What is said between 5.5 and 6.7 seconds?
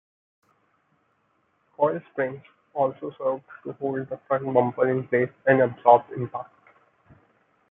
absorb impact.